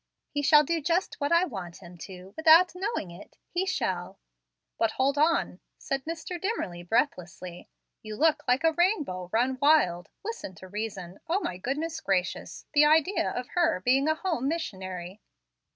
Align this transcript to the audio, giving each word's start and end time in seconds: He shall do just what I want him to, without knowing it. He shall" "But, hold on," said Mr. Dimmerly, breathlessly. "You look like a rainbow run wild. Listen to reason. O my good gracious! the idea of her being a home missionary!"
He 0.31 0.41
shall 0.41 0.63
do 0.63 0.81
just 0.81 1.21
what 1.21 1.31
I 1.31 1.45
want 1.45 1.77
him 1.83 1.95
to, 1.99 2.33
without 2.35 2.73
knowing 2.73 3.11
it. 3.11 3.37
He 3.51 3.67
shall" 3.67 4.17
"But, 4.79 4.93
hold 4.93 5.15
on," 5.15 5.59
said 5.77 6.05
Mr. 6.05 6.41
Dimmerly, 6.41 6.81
breathlessly. 6.81 7.69
"You 8.01 8.15
look 8.15 8.41
like 8.47 8.63
a 8.63 8.73
rainbow 8.73 9.29
run 9.31 9.59
wild. 9.61 10.09
Listen 10.25 10.55
to 10.55 10.67
reason. 10.67 11.19
O 11.29 11.39
my 11.41 11.57
good 11.57 11.77
gracious! 12.03 12.65
the 12.73 12.83
idea 12.83 13.29
of 13.29 13.49
her 13.49 13.79
being 13.79 14.07
a 14.07 14.15
home 14.15 14.47
missionary!" 14.47 15.21